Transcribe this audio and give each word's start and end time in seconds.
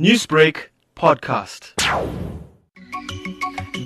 Newsbreak 0.00 0.56
podcast. 0.96 1.66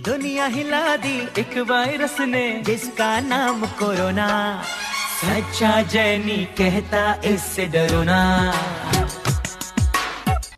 दुनिया 0.05 0.47
हिला 0.47 0.97
दी 0.97 1.17
एक 1.41 1.57
वायरस 1.71 2.17
ने 2.21 2.45
जिसका 2.67 3.09
नाम 3.21 3.67
कोरोना। 3.81 4.29
सच्चा 5.19 5.83
जैनी 5.83 6.37
कहता 6.59 7.03
इससे 7.25 7.67
डरोना 7.67 8.21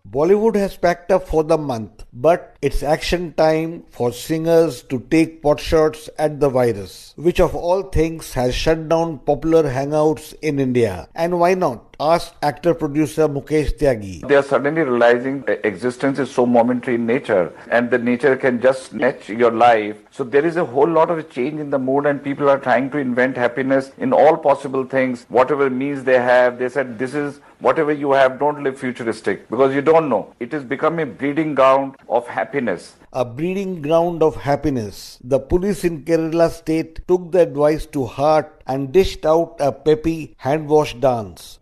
Bollywood 0.07 0.57
has 0.57 0.77
packed 0.83 1.13
up 1.13 1.27
for 1.31 1.45
the 1.45 1.59
month 1.61 2.00
but 2.13 2.57
it's 2.61 2.83
action 2.83 3.33
time 3.35 3.85
for 3.91 4.13
singers 4.13 4.83
to 4.83 5.01
take 5.11 5.43
potshots 5.43 6.09
at 6.19 6.41
the 6.41 6.49
virus, 6.49 7.15
which 7.17 7.41
of 7.41 7.55
all 7.55 7.83
things 7.83 8.33
has 8.35 8.55
shut 8.55 8.89
down 8.89 9.19
popular 9.19 9.65
hangouts 9.65 10.35
in 10.43 10.59
India. 10.59 11.09
And 11.15 11.39
why 11.39 11.55
not? 11.55 11.91
asked 12.01 12.35
actor 12.43 12.73
producer 12.73 13.29
Mukesh 13.29 13.77
Tyagi. 13.77 14.27
They 14.27 14.35
are 14.35 14.43
suddenly 14.43 14.81
realizing 14.81 15.45
existence 15.65 16.19
is 16.19 16.31
so 16.31 16.47
momentary 16.47 16.95
in 16.95 17.05
nature 17.05 17.53
and 17.71 17.91
the 17.91 17.99
nature 17.99 18.37
can 18.37 18.61
just 18.61 18.85
snatch 18.85 19.29
your 19.29 19.51
life. 19.51 19.99
So 20.11 20.25
there 20.25 20.47
is 20.47 20.57
a 20.57 20.65
whole 20.65 20.89
lot 20.89 21.11
of 21.11 21.29
change 21.31 21.61
in 21.61 21.69
the 21.69 21.79
mood 21.79 22.07
and 22.07 22.25
people 22.25 22.49
are 22.49 22.59
trying 22.59 22.91
to 22.93 22.99
invent 22.99 23.37
happiness 23.37 23.93
in 23.99 24.15
all 24.15 24.39
possible 24.39 24.85
things, 24.85 25.27
whatever 25.29 25.69
means 25.69 26.03
they 26.05 26.19
have. 26.19 26.59
They 26.59 26.71
said 26.71 26.99
this 26.99 27.15
is 27.15 27.41
whatever 27.59 27.93
you 27.93 28.13
have, 28.13 28.39
don't 28.39 28.65
live 28.65 28.79
futuristic 28.79 29.51
because 29.51 29.75
you 29.75 29.83
don't 29.83 30.09
know. 30.09 30.35
It 30.41 30.53
has 30.53 30.65
become 30.65 30.99
a 31.01 31.05
breeding 31.05 31.55
ground 31.55 31.97
of 32.11 32.27
happiness. 32.27 32.97
A 33.13 33.25
breeding 33.25 33.83
ground 33.83 34.23
of 34.23 34.37
happiness. 34.37 35.19
The 35.23 35.39
police 35.39 35.85
in 35.85 36.05
Kerala 36.05 36.51
state 36.51 37.07
took 37.07 37.31
the 37.33 37.41
advice 37.41 37.87
to 37.87 38.05
heart 38.07 38.63
and 38.67 38.93
dished 38.93 39.25
out 39.25 39.57
a 39.61 39.73
peppy 39.73 40.35
hand 40.39 40.69
wash 40.69 40.95
dance. 40.95 41.59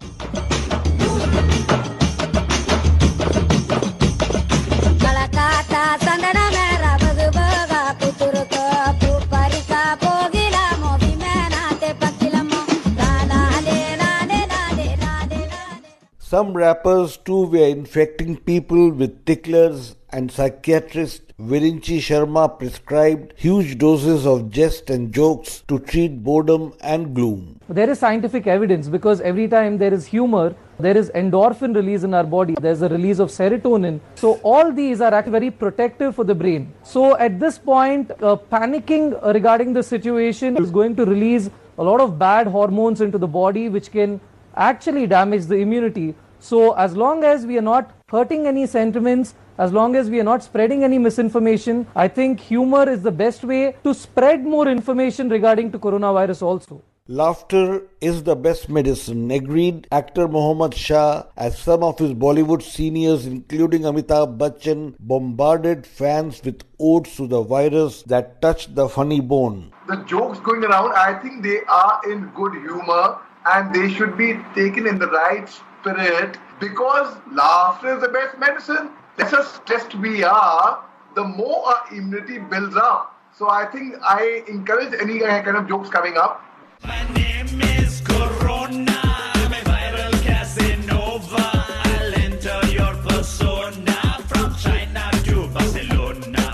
Some 16.29 16.53
rappers 16.53 17.17
too 17.17 17.47
were 17.47 17.67
infecting 17.67 18.37
people 18.37 18.91
with 18.91 19.25
ticklers 19.25 19.97
and 20.13 20.31
psychiatrist 20.31 21.23
Virinchi 21.41 21.97
Sharma 22.07 22.59
prescribed 22.59 23.33
huge 23.35 23.79
doses 23.79 24.27
of 24.27 24.51
jest 24.51 24.91
and 24.91 25.11
jokes 25.11 25.63
to 25.69 25.79
treat 25.79 26.23
boredom 26.23 26.75
and 26.83 27.15
gloom. 27.15 27.59
There 27.71 27.89
is 27.89 27.99
scientific 27.99 28.47
evidence 28.47 28.89
because 28.89 29.23
every 29.23 29.49
time 29.49 29.79
there 29.79 29.95
is 29.95 30.05
humor, 30.05 30.55
there 30.79 30.99
is 30.99 31.11
endorphin 31.15 31.75
release 31.75 32.03
in 32.03 32.13
our 32.13 32.25
body, 32.25 32.57
there's 32.61 32.83
a 32.83 32.91
release 32.91 33.21
of 33.21 33.31
serotonin. 33.31 33.99
So, 34.17 34.35
all 34.43 34.71
these 34.71 35.01
are 35.01 35.15
actually 35.15 35.33
very 35.33 35.51
protective 35.51 36.15
for 36.15 36.25
the 36.25 36.35
brain. 36.35 36.75
So, 36.83 37.17
at 37.17 37.41
this 37.41 37.57
point, 37.57 38.11
uh, 38.11 38.37
panicking 38.53 39.17
regarding 39.33 39.73
the 39.73 39.83
situation 39.83 40.59
is 40.59 40.71
going 40.71 40.95
to 40.97 41.07
release 41.07 41.49
a 41.79 41.83
lot 41.83 42.01
of 42.01 42.19
bad 42.19 42.49
hormones 42.49 43.01
into 43.01 43.17
the 43.17 43.29
body, 43.29 43.71
which 43.71 43.91
can 43.93 44.21
actually 44.59 45.07
damage 45.07 45.47
the 45.47 45.57
immunity. 45.57 46.15
So, 46.41 46.73
as 46.73 46.97
long 46.97 47.25
as 47.25 47.47
we 47.47 47.59
are 47.59 47.63
not 47.63 47.93
hurting 48.09 48.47
any 48.47 48.67
sentiments, 48.67 49.35
as 49.59 49.73
long 49.73 49.97
as 49.97 50.09
we 50.11 50.21
are 50.21 50.25
not 50.25 50.43
spreading 50.43 50.85
any 50.85 50.99
misinformation, 50.99 51.87
I 51.97 52.07
think 52.09 52.39
humor 52.39 52.89
is 52.89 53.03
the 53.03 53.11
best 53.11 53.43
way 53.43 53.75
to 53.83 53.95
spread 53.95 54.45
more 54.45 54.69
information 54.69 55.29
regarding 55.29 55.73
to 55.73 55.79
coronavirus 55.79 56.43
also. 56.43 56.83
Laughter 57.11 57.85
is 58.03 58.23
the 58.23 58.37
best 58.37 58.69
medicine, 58.69 59.31
agreed 59.31 59.89
actor 59.91 60.29
Mohammad 60.29 60.75
Shah, 60.75 61.25
as 61.39 61.59
some 61.59 61.83
of 61.83 61.99
his 61.99 62.13
Bollywood 62.13 62.63
seniors, 62.63 63.25
including 63.25 63.83
Amitabh 63.83 64.37
Bachchan, 64.37 64.95
bombarded 65.01 65.87
fans 65.87 66.43
with 66.45 66.63
odes 66.79 67.17
to 67.17 67.27
the 67.27 67.43
virus 67.43 68.03
that 68.03 68.43
touched 68.43 68.75
the 68.75 68.91
funny 68.91 69.21
bone. 69.21 69.73
The 69.89 69.97
jokes 70.05 70.39
going 70.41 70.63
around, 70.65 70.93
I 70.93 71.19
think 71.19 71.43
they 71.43 71.61
are 71.67 72.01
in 72.11 72.29
good 72.37 72.53
humor 72.53 73.19
and 73.49 73.75
they 73.75 73.91
should 73.93 74.17
be 74.17 74.39
taken 74.55 74.87
in 74.87 74.99
the 74.99 75.09
right 75.09 75.49
spirit 75.49 76.37
because 76.61 77.17
laughter 77.33 77.95
is 77.95 78.03
the 78.03 78.09
best 78.09 78.39
medicine. 78.39 78.91
The 79.17 79.25
less 79.25 79.55
stressed 79.55 79.95
we 79.97 80.23
are, 80.23 80.85
the 81.15 81.25
more 81.25 81.67
our 81.67 81.85
immunity 81.91 82.39
builds 82.39 82.77
up. 82.77 83.17
So 83.37 83.49
I 83.49 83.65
think 83.67 83.95
I 84.03 84.45
encourage 84.49 84.93
any 85.01 85.21
kind 85.21 85.57
of 85.57 85.69
jokes 85.69 85.89
coming 85.89 86.17
up. 86.17 86.45
My 86.85 87.03
name 87.15 87.61
is 87.63 88.01
Corona. 88.03 89.01
I'm 89.05 89.53
a 89.53 89.63
viral 89.71 90.13
Casanova. 90.23 91.51
I'll 91.85 92.15
enter 92.15 92.67
your 92.69 92.95
persona 93.09 93.97
from 94.29 94.55
China 94.57 95.11
to 95.25 95.49
Barcelona. 95.49 96.51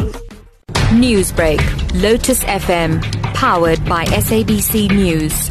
Newsbreak, 0.93 1.61
Lotus 2.00 2.44
FM, 2.44 3.03
powered 3.34 3.84
by 3.84 4.05
SABC 4.06 4.91
News. 4.91 5.50